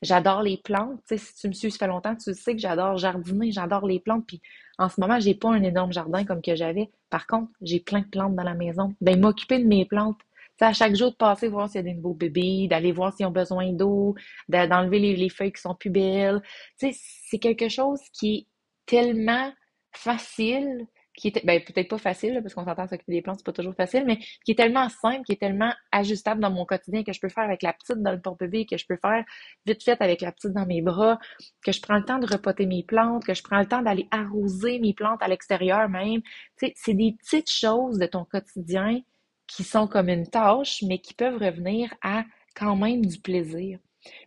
J'adore 0.00 0.42
les 0.42 0.58
plantes. 0.58 1.00
Tu 1.08 1.18
sais, 1.18 1.18
si 1.18 1.34
tu 1.34 1.48
me 1.48 1.52
suis, 1.52 1.70
ça 1.70 1.78
fait 1.78 1.86
longtemps, 1.86 2.16
tu 2.16 2.32
sais 2.32 2.54
que 2.54 2.60
j'adore 2.60 2.96
jardiner, 2.96 3.50
j'adore 3.50 3.86
les 3.86 4.00
plantes. 4.00 4.26
Puis 4.26 4.40
en 4.78 4.88
ce 4.88 5.00
moment, 5.00 5.18
j'ai 5.18 5.34
pas 5.34 5.50
un 5.50 5.62
énorme 5.62 5.92
jardin 5.92 6.24
comme 6.24 6.40
que 6.40 6.54
j'avais. 6.54 6.90
Par 7.10 7.26
contre, 7.26 7.50
j'ai 7.60 7.80
plein 7.80 8.00
de 8.00 8.06
plantes 8.06 8.36
dans 8.36 8.44
la 8.44 8.54
maison. 8.54 8.94
Ben, 9.00 9.20
m'occuper 9.20 9.58
de 9.58 9.66
mes 9.66 9.84
plantes. 9.84 10.18
Tu 10.20 10.64
sais, 10.64 10.64
à 10.66 10.72
chaque 10.72 10.94
jour 10.94 11.10
de 11.10 11.16
passer, 11.16 11.48
voir 11.48 11.68
s'il 11.68 11.76
y 11.76 11.80
a 11.80 11.82
des 11.82 11.94
nouveaux 11.94 12.14
bébés, 12.14 12.68
d'aller 12.68 12.92
voir 12.92 13.12
s'ils 13.12 13.26
ont 13.26 13.30
besoin 13.30 13.72
d'eau, 13.72 14.14
d'enlever 14.48 14.98
les, 14.98 15.16
les, 15.16 15.28
feuilles 15.28 15.52
qui 15.52 15.60
sont 15.60 15.74
plus 15.74 15.90
belles. 15.90 16.42
C'est 16.76 17.38
quelque 17.38 17.68
chose 17.68 18.00
qui 18.12 18.36
est 18.36 18.46
tellement 18.86 19.52
facile, 19.92 20.86
qui 21.18 21.28
est, 21.28 21.44
ben, 21.44 21.60
peut-être 21.62 21.88
pas 21.88 21.98
facile, 21.98 22.38
parce 22.42 22.54
qu'on 22.54 22.64
s'entend 22.64 22.86
s'occuper 22.86 23.12
des 23.12 23.22
plantes, 23.22 23.38
c'est 23.38 23.46
pas 23.46 23.52
toujours 23.52 23.74
facile, 23.74 24.04
mais 24.06 24.18
qui 24.44 24.52
est 24.52 24.54
tellement 24.54 24.88
simple, 24.88 25.24
qui 25.24 25.32
est 25.32 25.40
tellement 25.40 25.72
ajustable 25.90 26.40
dans 26.40 26.50
mon 26.50 26.64
quotidien, 26.64 27.02
que 27.02 27.12
je 27.12 27.20
peux 27.20 27.28
faire 27.28 27.44
avec 27.44 27.62
la 27.62 27.72
petite 27.72 28.00
dans 28.02 28.12
le 28.12 28.20
porte-bébé, 28.20 28.66
que 28.66 28.78
je 28.78 28.86
peux 28.86 28.96
faire 28.96 29.24
vite 29.66 29.82
fait 29.82 30.00
avec 30.00 30.20
la 30.20 30.30
petite 30.30 30.52
dans 30.52 30.66
mes 30.66 30.80
bras, 30.80 31.18
que 31.64 31.72
je 31.72 31.80
prends 31.82 31.96
le 31.96 32.04
temps 32.04 32.18
de 32.18 32.26
repoter 32.26 32.66
mes 32.66 32.84
plantes, 32.84 33.24
que 33.24 33.34
je 33.34 33.42
prends 33.42 33.58
le 33.58 33.66
temps 33.66 33.82
d'aller 33.82 34.06
arroser 34.12 34.78
mes 34.78 34.94
plantes 34.94 35.22
à 35.22 35.28
l'extérieur 35.28 35.88
même. 35.88 36.22
Tu 36.56 36.66
sais, 36.66 36.72
c'est 36.76 36.94
des 36.94 37.16
petites 37.18 37.50
choses 37.50 37.98
de 37.98 38.06
ton 38.06 38.24
quotidien 38.24 39.00
qui 39.48 39.64
sont 39.64 39.88
comme 39.88 40.08
une 40.08 40.28
tâche, 40.28 40.84
mais 40.86 40.98
qui 40.98 41.14
peuvent 41.14 41.42
revenir 41.42 41.92
à 42.02 42.24
quand 42.54 42.76
même 42.76 43.04
du 43.04 43.18
plaisir. 43.18 43.80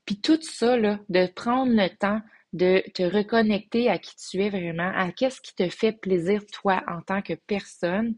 Puis 0.06 0.20
tout 0.20 0.42
ça, 0.42 0.78
là, 0.78 1.00
de 1.10 1.28
prendre 1.28 1.72
le 1.72 1.90
temps 1.90 2.22
de 2.54 2.84
te 2.94 3.04
reconnecter 3.04 3.90
à 3.90 3.98
qui 3.98 4.16
tu 4.16 4.42
es 4.42 4.50
vraiment, 4.50 4.92
à 4.96 5.12
qu'est-ce 5.12 5.42
qui 5.42 5.56
te 5.56 5.70
fait 5.70 5.94
plaisir 5.94 6.46
toi 6.52 6.84
en 6.88 7.02
tant 7.02 7.22
que 7.22 7.34
personne, 7.34 8.16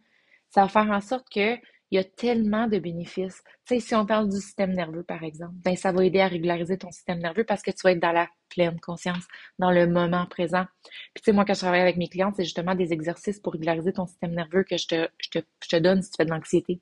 ça 0.50 0.62
va 0.62 0.68
faire 0.68 0.90
en 0.92 1.02
sorte 1.02 1.28
que 1.30 1.58
il 1.92 1.98
y 1.98 2.00
a 2.00 2.04
tellement 2.04 2.66
de 2.68 2.80
bénéfices. 2.80 3.44
Tu 3.68 3.76
sais, 3.76 3.80
si 3.80 3.94
on 3.94 4.04
parle 4.04 4.28
du 4.28 4.38
système 4.38 4.72
nerveux, 4.74 5.04
par 5.04 5.24
exemple, 5.24 5.54
ben 5.64 5.76
ça 5.76 5.92
va 5.92 6.04
aider 6.04 6.22
à 6.22 6.28
régulariser 6.28 6.76
ton 6.76 6.90
système 6.90 7.20
nerveux 7.20 7.44
parce 7.44 7.62
que 7.62 7.70
tu 7.70 7.78
vas 7.84 7.92
être 7.92 8.00
dans 8.00 8.12
la 8.12 8.28
pleine 8.50 8.80
conscience, 8.80 9.24
dans 9.60 9.70
le 9.70 9.86
moment 9.86 10.26
présent. 10.26 10.66
Puis 11.14 11.22
tu 11.22 11.26
sais, 11.26 11.32
moi, 11.34 11.46
quand 11.46 11.54
je 11.54 11.60
travaille 11.60 11.82
avec 11.82 11.98
mes 11.98 12.10
clientes, 12.10 12.34
c'est 12.36 12.46
justement 12.46 12.74
des 12.74 12.94
exercices 12.94 13.40
pour 13.40 13.54
régulariser 13.54 13.94
ton 13.94 14.08
système 14.08 14.32
nerveux 14.34 14.64
que 14.64 14.76
je 14.76 14.88
te 14.88 15.76
donne 15.78 16.02
si 16.02 16.10
tu 16.10 16.16
fais 16.18 16.26
de 16.26 16.32
l'anxiété. 16.32 16.82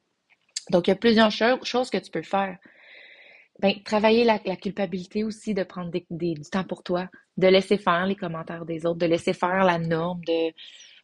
Donc, 0.70 0.88
il 0.88 0.92
y 0.92 0.94
a 0.94 0.96
plusieurs 0.96 1.32
choses 1.32 1.90
que 1.90 1.98
tu 1.98 2.10
peux 2.10 2.22
faire. 2.22 2.58
Ben, 3.62 3.76
travailler 3.84 4.24
la, 4.24 4.40
culpabilité 4.40 5.24
aussi, 5.24 5.54
de 5.54 5.64
prendre 5.64 5.92
du 5.92 6.34
temps 6.52 6.64
pour 6.64 6.82
toi, 6.82 7.10
de 7.38 7.48
laisser 7.48 7.78
faire 7.78 8.08
les 8.08 8.16
commentaires 8.16 8.66
des 8.66 8.88
autres, 8.88 8.98
de 8.98 9.06
laisser 9.06 9.34
faire 9.34 9.64
la 9.64 9.78
norme, 9.78 10.22
de 10.26 10.52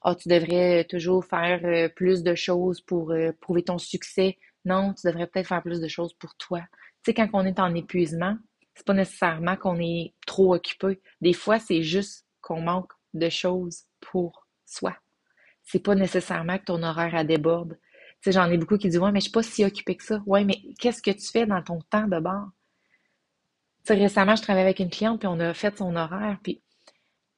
ah, 0.02 0.16
tu 0.16 0.28
devrais 0.28 0.86
toujours 0.86 1.24
faire 1.26 1.60
euh, 1.66 1.90
plus 1.90 2.24
de 2.24 2.34
choses 2.34 2.82
pour 2.82 3.12
euh, 3.12 3.32
prouver 3.42 3.64
ton 3.64 3.78
succès. 3.78 4.38
Non, 4.66 4.94
tu 4.94 5.06
devrais 5.08 5.28
peut-être 5.28 5.48
faire 5.48 5.62
plus 5.62 5.80
de 5.80 5.88
choses 5.88 6.14
pour 6.14 6.36
toi. 6.36 6.62
Tu 7.04 7.12
sais, 7.12 7.14
quand 7.14 7.30
on 7.34 7.46
est 7.46 7.60
en 7.60 7.74
épuisement, 7.76 8.38
c'est 8.74 8.86
pas 8.86 8.94
nécessairement 8.94 9.56
qu'on 9.56 9.80
est 9.80 10.14
trop 10.26 10.56
occupé. 10.56 11.00
Des 11.22 11.34
fois, 11.34 11.60
c'est 11.60 11.84
juste 11.84 12.26
qu'on 12.42 12.62
manque 12.62 12.92
de 13.14 13.30
choses 13.30 13.84
pour 14.00 14.48
soi. 14.66 14.96
C'est 15.64 15.84
pas 15.84 15.96
nécessairement 15.96 16.58
que 16.58 16.66
ton 16.66 16.82
horaire 16.84 17.16
a 17.16 17.24
déborde. 17.24 17.78
Sais, 18.28 18.34
j'en 18.34 18.52
ai 18.52 18.58
beaucoup 18.58 18.78
qui 18.78 18.90
disent 18.90 19.00
Ouais, 19.00 19.14
mais 19.14 19.22
je 19.22 19.26
suis 19.26 19.32
pas 19.32 19.42
si 19.42 19.64
occupée 19.64 19.96
que 19.96 20.04
ça. 20.04 20.22
Ouais, 20.26 20.44
mais 20.44 20.60
qu'est-ce 20.80 21.02
que 21.02 21.12
tu 21.12 21.26
fais 21.28 21.46
dans 21.46 21.64
ton 21.64 21.80
temps 21.90 22.10
de 22.10 22.20
bord? 22.20 22.50
Tu 23.86 23.94
sais, 23.94 23.94
récemment, 23.94 24.36
je 24.36 24.42
travaillais 24.42 24.66
avec 24.66 24.80
une 24.80 24.90
cliente, 24.90 25.20
puis 25.20 25.30
on 25.30 25.40
a 25.40 25.54
fait 25.54 25.78
son 25.78 25.96
horaire, 25.96 26.38
puis 26.44 26.62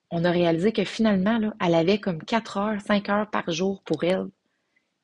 on 0.09 0.25
a 0.25 0.31
réalisé 0.31 0.71
que 0.71 0.83
finalement, 0.83 1.39
elle 1.63 1.75
avait 1.75 1.99
comme 1.99 2.23
4 2.23 2.57
heures, 2.57 2.81
5 2.81 3.07
heures 3.09 3.29
par 3.29 3.51
jour 3.51 3.83
pour 3.83 4.03
elle. 4.03 4.29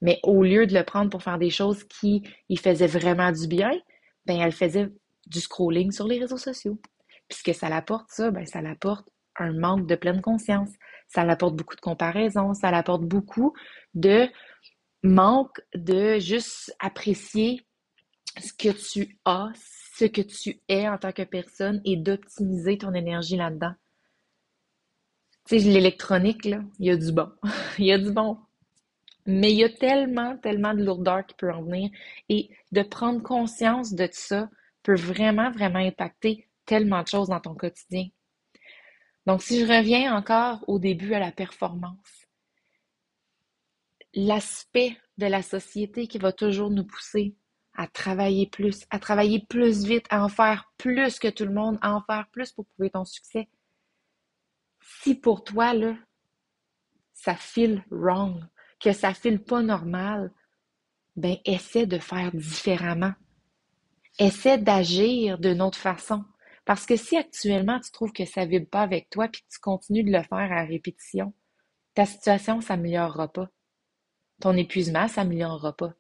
Mais 0.02 0.20
au 0.24 0.42
lieu 0.42 0.66
de 0.66 0.74
le 0.74 0.84
prendre 0.84 1.12
pour 1.12 1.22
faire 1.22 1.38
des 1.38 1.52
choses 1.52 1.84
qui 1.84 2.24
y 2.50 2.58
faisaient 2.58 2.88
vraiment 2.88 3.32
du 3.32 3.48
bien, 3.48 3.72
ben 4.26 4.40
elle 4.40 4.54
faisait 4.54 4.90
du 5.28 5.40
scrolling 5.40 5.92
sur 5.92 6.08
les 6.08 6.18
réseaux 6.18 6.38
sociaux. 6.38 6.82
Puisque 7.30 7.54
ça 7.54 7.70
l'apporte 7.70 8.10
ça, 8.10 8.32
ben 8.32 8.48
ça 8.48 8.64
l'apporte 8.64 9.08
un 9.38 9.54
manque 9.54 9.86
de 9.86 9.96
pleine 9.96 10.22
conscience. 10.22 10.70
Ça 11.10 11.24
l'apporte 11.26 11.56
beaucoup 11.56 11.76
de 11.76 11.82
comparaison, 11.82 12.56
ça 12.56 12.72
l'apporte 12.72 13.04
beaucoup 13.04 13.54
de 13.94 14.28
manque 15.06 15.62
de 15.74 16.20
juste 16.20 16.76
apprécier 16.80 17.66
ce 18.40 18.52
que 18.54 18.70
tu 18.70 19.18
as, 19.26 19.52
ce 19.98 20.06
que 20.06 20.22
tu 20.22 20.60
es 20.68 20.90
en 20.90 20.98
tant 20.98 21.12
que 21.12 21.22
personne 21.22 21.82
et 21.86 21.96
d'optimiser 21.96 22.78
ton 22.78 22.94
énergie 22.94 23.38
là-dedans. 23.38 23.74
Tu 25.48 25.60
sais, 25.60 25.70
l'électronique, 25.70 26.46
là, 26.46 26.62
il 26.80 26.88
y 26.88 26.92
a 26.92 26.98
du 26.98 27.12
bon. 27.12 27.32
il 27.78 27.86
y 27.86 27.92
a 27.92 28.00
du 28.00 28.12
bon. 28.12 28.40
Mais 29.28 29.52
il 29.52 29.58
y 29.58 29.64
a 29.64 29.70
tellement, 29.70 30.38
tellement 30.38 30.74
de 30.74 30.84
lourdeur 30.84 31.26
qui 31.26 31.36
peut 31.36 31.52
en 31.52 31.64
venir. 31.64 31.90
Et 32.30 32.50
de 32.72 32.82
prendre 32.82 33.22
conscience 33.22 33.94
de 33.94 34.10
ça 34.12 34.50
peut 34.84 34.96
vraiment, 34.96 35.52
vraiment 35.52 35.80
impacter 35.80 36.48
tellement 36.66 37.04
de 37.04 37.08
choses 37.08 37.30
dans 37.30 37.40
ton 37.40 37.54
quotidien. 37.54 38.08
Donc, 39.28 39.42
si 39.42 39.60
je 39.60 39.66
reviens 39.66 40.16
encore 40.16 40.64
au 40.68 40.78
début 40.80 41.14
à 41.14 41.20
la 41.20 41.32
performance, 41.32 42.25
l'aspect 44.16 44.98
de 45.18 45.28
la 45.28 45.42
société 45.42 46.08
qui 46.08 46.18
va 46.18 46.32
toujours 46.32 46.72
nous 46.72 46.86
pousser 46.86 47.36
à 47.76 47.88
travailler 47.88 48.48
plus, 48.48 48.86
à 48.90 49.00
travailler 49.00 49.46
plus 49.50 49.86
vite, 49.86 50.06
à 50.10 50.24
en 50.24 50.30
faire 50.30 50.72
plus 50.78 51.20
que 51.20 51.28
tout 51.28 51.44
le 51.44 51.54
monde, 51.54 51.78
à 51.82 51.94
en 51.94 52.02
faire 52.02 52.26
plus 52.32 52.52
pour 52.54 52.66
prouver 52.66 52.90
ton 52.90 53.04
succès. 53.04 53.50
Si 55.02 55.16
pour 55.16 55.44
toi, 55.44 55.74
là, 55.74 55.96
ça 57.14 57.36
file 57.36 57.84
wrong, 57.90 58.42
que 58.80 58.94
ça 58.94 59.14
file 59.14 59.44
pas 59.44 59.62
normal, 59.62 60.32
ben 61.16 61.38
essaie 61.44 61.86
de 61.86 61.98
faire 61.98 62.32
différemment. 62.34 63.14
Essaie 64.20 64.58
d'agir 64.58 65.38
d'une 65.38 65.62
autre 65.62 65.78
façon. 65.78 66.24
Parce 66.64 66.86
que 66.86 66.96
si 66.96 67.18
actuellement 67.18 67.80
tu 67.80 67.92
trouves 67.92 68.14
que 68.14 68.26
ça 68.26 68.46
ne 68.46 68.50
vibre 68.50 68.70
pas 68.70 68.82
avec 68.82 69.10
toi 69.10 69.28
puis 69.28 69.42
que 69.42 69.48
tu 69.54 69.60
continues 69.60 70.04
de 70.04 70.12
le 70.12 70.24
faire 70.24 70.52
à 70.52 70.64
répétition, 70.64 71.34
ta 71.94 72.06
situation 72.06 72.62
s'améliorera 72.62 73.28
pas. 73.28 73.50
Ton 74.42 74.56
épuisement 74.58 75.08
s'améliorera 75.08 75.76
pas. 75.76 75.94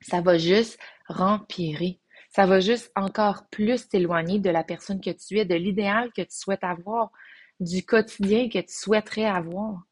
Ça 0.00 0.20
va 0.20 0.38
juste 0.38 0.78
rempirer. 1.08 2.00
Ça 2.30 2.46
va 2.46 2.60
juste 2.60 2.92
encore 2.96 3.46
plus 3.48 3.88
t'éloigner 3.88 4.38
de 4.38 4.50
la 4.50 4.64
personne 4.64 5.00
que 5.00 5.10
tu 5.10 5.38
es, 5.38 5.44
de 5.44 5.54
l'idéal 5.54 6.12
que 6.12 6.22
tu 6.22 6.36
souhaites 6.36 6.64
avoir, 6.64 7.12
du 7.60 7.84
quotidien 7.84 8.48
que 8.48 8.58
tu 8.58 8.74
souhaiterais 8.74 9.26
avoir. 9.26 9.82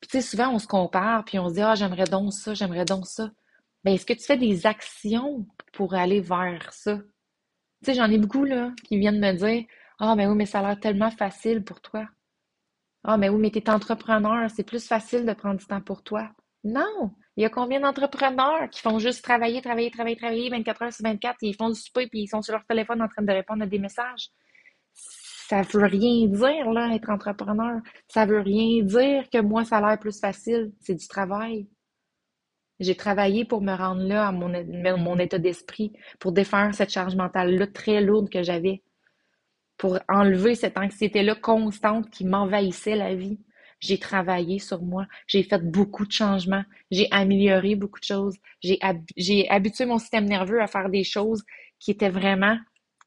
Puis 0.00 0.08
tu 0.08 0.20
sais, 0.20 0.28
souvent 0.28 0.50
on 0.50 0.58
se 0.58 0.66
compare, 0.66 1.24
puis 1.24 1.38
on 1.38 1.48
se 1.48 1.54
dit 1.54 1.62
Ah, 1.62 1.74
j'aimerais 1.76 2.04
donc 2.04 2.32
ça, 2.32 2.54
j'aimerais 2.54 2.84
donc 2.84 3.06
ça. 3.06 3.30
Mais 3.84 3.94
est-ce 3.94 4.06
que 4.06 4.12
tu 4.12 4.24
fais 4.24 4.36
des 4.36 4.66
actions 4.66 5.46
pour 5.72 5.94
aller 5.94 6.20
vers 6.20 6.72
ça? 6.72 6.96
Tu 6.96 7.86
sais, 7.86 7.94
j'en 7.94 8.10
ai 8.10 8.18
beaucoup 8.18 8.44
là 8.44 8.72
qui 8.84 8.98
viennent 8.98 9.20
me 9.20 9.32
dire 9.32 9.64
Ah, 10.00 10.16
mais 10.16 10.26
oui, 10.26 10.36
mais 10.36 10.46
ça 10.46 10.60
a 10.60 10.62
l'air 10.62 10.80
tellement 10.80 11.10
facile 11.10 11.64
pour 11.64 11.80
toi. 11.80 12.08
Ah, 13.04 13.16
mais 13.16 13.28
oui, 13.28 13.40
mais 13.40 13.50
tu 13.50 13.58
es 13.58 13.70
entrepreneur, 13.70 14.50
c'est 14.50 14.64
plus 14.64 14.86
facile 14.86 15.24
de 15.26 15.32
prendre 15.32 15.58
du 15.58 15.66
temps 15.66 15.80
pour 15.80 16.02
toi. 16.02 16.30
Non! 16.64 17.10
Il 17.36 17.42
y 17.42 17.46
a 17.46 17.50
combien 17.50 17.80
d'entrepreneurs 17.80 18.68
qui 18.70 18.80
font 18.80 18.98
juste 18.98 19.24
travailler, 19.24 19.62
travailler, 19.62 19.90
travailler, 19.90 20.16
travailler 20.16 20.50
24 20.50 20.82
heures 20.82 20.92
sur 20.92 21.04
24 21.04 21.36
et 21.42 21.48
ils 21.48 21.56
font 21.56 21.70
du 21.70 21.80
souper 21.80 22.06
puis 22.06 22.20
ils 22.22 22.28
sont 22.28 22.42
sur 22.42 22.52
leur 22.52 22.66
téléphone 22.66 23.02
en 23.02 23.08
train 23.08 23.22
de 23.22 23.32
répondre 23.32 23.62
à 23.62 23.66
des 23.66 23.78
messages? 23.78 24.30
ça 25.52 25.60
veut 25.60 25.84
rien 25.84 26.26
dire, 26.28 26.70
là, 26.70 26.94
être 26.94 27.10
entrepreneur. 27.10 27.80
Ça 28.08 28.24
veut 28.24 28.40
rien 28.40 28.82
dire 28.82 29.28
que 29.30 29.38
moi, 29.38 29.66
ça 29.66 29.76
a 29.78 29.80
l'air 29.82 29.98
plus 29.98 30.18
facile. 30.18 30.72
C'est 30.80 30.94
du 30.94 31.06
travail. 31.06 31.68
J'ai 32.80 32.94
travaillé 32.96 33.44
pour 33.44 33.60
me 33.60 33.74
rendre 33.74 34.02
là 34.02 34.28
à 34.28 34.32
mon, 34.32 34.48
mon 34.96 35.18
état 35.18 35.38
d'esprit, 35.38 35.92
pour 36.18 36.32
défaire 36.32 36.74
cette 36.74 36.90
charge 36.90 37.16
mentale-là 37.16 37.66
très 37.66 38.00
lourde 38.00 38.30
que 38.30 38.42
j'avais, 38.42 38.82
pour 39.76 39.98
enlever 40.08 40.54
cette 40.54 40.78
anxiété-là 40.78 41.34
constante 41.34 42.08
qui 42.08 42.24
m'envahissait 42.24 42.96
la 42.96 43.14
vie. 43.14 43.38
J'ai 43.82 43.98
travaillé 43.98 44.60
sur 44.60 44.80
moi, 44.80 45.08
j'ai 45.26 45.42
fait 45.42 45.58
beaucoup 45.58 46.06
de 46.06 46.12
changements, 46.12 46.64
j'ai 46.92 47.08
amélioré 47.10 47.74
beaucoup 47.74 47.98
de 47.98 48.04
choses, 48.04 48.36
j'ai 48.62 48.78
habitué 49.50 49.86
mon 49.86 49.98
système 49.98 50.24
nerveux 50.24 50.62
à 50.62 50.68
faire 50.68 50.88
des 50.88 51.02
choses 51.02 51.42
qui 51.80 51.90
étaient 51.90 52.08
vraiment 52.08 52.56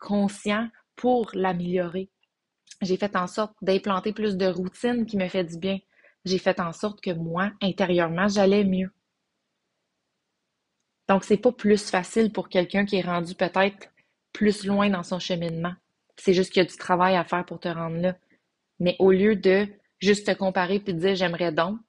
conscients 0.01 0.67
pour 0.98 1.32
l'améliorer. 1.34 2.10
J'ai 2.82 2.98
fait 2.98 3.15
en 3.15 3.27
sorte 3.27 3.55
d'implanter 3.62 4.12
plus 4.12 4.36
de 4.36 4.48
routines 4.48 5.05
qui 5.05 5.15
me 5.15 5.29
fait 5.29 5.46
du 5.46 5.58
bien. 5.58 5.79
J'ai 6.25 6.39
fait 6.39 6.60
en 6.60 6.74
sorte 6.74 7.00
que 7.00 7.12
moi, 7.12 7.53
intérieurement, 7.62 8.27
j'allais 8.27 8.65
mieux. 8.65 8.91
Donc, 11.08 11.24
c'est 11.24 11.38
pas 11.38 11.53
plus 11.53 11.89
facile 11.89 12.34
pour 12.34 12.50
quelqu'un 12.50 12.84
qui 12.86 12.98
est 12.98 13.01
rendu 13.01 13.34
peut-être 13.34 13.89
plus 14.34 14.65
loin 14.65 14.89
dans 14.89 15.03
son 15.03 15.20
cheminement. 15.20 15.74
C'est 16.17 16.34
juste 16.34 16.51
qu'il 16.51 16.63
y 16.63 16.65
a 16.65 16.70
du 16.70 16.75
travail 16.75 17.15
à 17.15 17.24
faire 17.24 17.46
pour 17.46 17.62
te 17.62 17.70
rendre 17.70 17.98
là. 17.98 18.17
Mais 18.79 18.98
au 19.00 19.12
lieu 19.12 19.38
de 19.38 19.67
juste 20.00 20.28
te 20.28 20.32
comparer 20.32 20.80
puis 20.80 20.94
te 20.94 21.00
dire 21.00 21.16
j'aimerais 21.16 21.52
donc, 21.52 21.80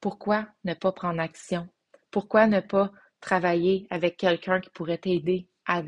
pourquoi 0.00 0.48
ne 0.64 0.74
pas 0.74 0.92
prendre 0.92 1.20
action? 1.20 1.68
Pourquoi 2.10 2.46
ne 2.46 2.60
pas 2.60 2.92
travailler 3.20 3.86
avec 3.90 4.16
quelqu'un 4.16 4.60
qui 4.60 4.70
pourrait 4.70 4.98
t'aider 4.98 5.48
à 5.66 5.82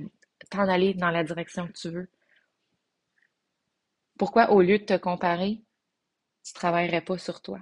t'en 0.51 0.69
aller 0.69 0.95
dans 0.95 1.11
la 1.11 1.25
direction 1.25 1.67
que 1.69 1.73
tu 1.73 1.91
veux? 1.91 2.11
Pourquoi, 4.19 4.51
au 4.51 4.61
lieu 4.61 4.79
de 4.79 4.85
te 4.85 4.97
comparer, 4.97 5.63
tu 6.43 6.53
ne 6.53 6.59
travaillerais 6.59 7.03
pas 7.03 7.19
sur 7.19 7.41
toi? 7.41 7.61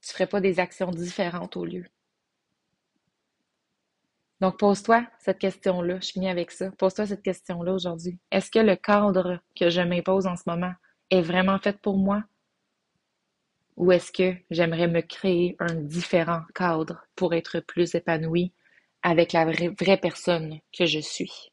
Tu 0.00 0.10
ne 0.10 0.12
ferais 0.12 0.26
pas 0.26 0.40
des 0.40 0.60
actions 0.60 0.90
différentes 0.90 1.56
au 1.56 1.64
lieu? 1.64 1.84
Donc, 4.40 4.58
pose-toi 4.58 5.04
cette 5.18 5.38
question-là. 5.38 5.98
Je 6.00 6.12
finis 6.12 6.30
avec 6.30 6.52
ça. 6.52 6.70
Pose-toi 6.78 7.06
cette 7.06 7.22
question-là 7.22 7.72
aujourd'hui. 7.74 8.18
Est-ce 8.30 8.50
que 8.50 8.60
le 8.60 8.76
cadre 8.76 9.40
que 9.58 9.68
je 9.68 9.80
m'impose 9.80 10.26
en 10.26 10.36
ce 10.36 10.44
moment 10.46 10.72
est 11.10 11.22
vraiment 11.22 11.58
fait 11.58 11.78
pour 11.80 11.98
moi? 11.98 12.22
Ou 13.78 13.92
est-ce 13.92 14.12
que 14.12 14.36
j'aimerais 14.50 14.88
me 14.88 15.00
créer 15.00 15.56
un 15.58 15.74
différent 15.74 16.42
cadre 16.54 17.02
pour 17.16 17.32
être 17.32 17.60
plus 17.60 17.94
épanoui 17.94 18.52
avec 19.02 19.32
la 19.32 19.46
vraie, 19.46 19.96
personne 19.96 20.60
que 20.78 20.84
je 20.84 20.98
suis? 20.98 21.50